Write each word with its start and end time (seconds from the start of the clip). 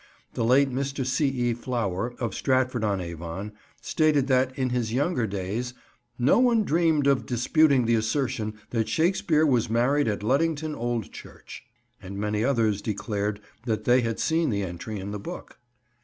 The 0.33 0.43
late 0.43 0.71
Mr. 0.71 1.05
C. 1.05 1.27
E. 1.27 1.53
Flower, 1.53 2.15
of 2.19 2.33
Stratford 2.33 2.83
on 2.83 2.99
Avon, 2.99 3.51
stated 3.83 4.25
that, 4.29 4.51
in 4.57 4.71
his 4.71 4.91
younger 4.91 5.27
days, 5.27 5.75
"no 6.17 6.39
one 6.39 6.63
dreamed 6.63 7.05
of 7.05 7.27
disputing 7.27 7.85
the 7.85 7.93
assertion 7.93 8.55
that 8.71 8.89
Shakespeare 8.89 9.45
was 9.45 9.69
married 9.69 10.07
at 10.07 10.23
Luddington 10.23 10.73
old 10.73 11.11
church"; 11.11 11.61
and 12.01 12.17
many 12.17 12.43
others 12.43 12.81
declared 12.81 13.41
that 13.67 13.83
they 13.83 14.01
had 14.01 14.19
seen 14.19 14.49
the 14.49 14.63
entry 14.63 14.99
in 14.99 15.11
the 15.11 15.19
book. 15.19 15.59